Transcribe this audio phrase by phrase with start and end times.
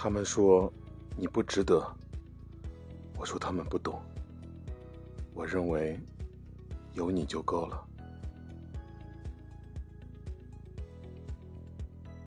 [0.00, 0.72] 他们说
[1.16, 1.84] 你不值得。
[3.18, 4.00] 我说他们不懂。
[5.34, 5.98] 我认为
[6.92, 7.84] 有你就够了。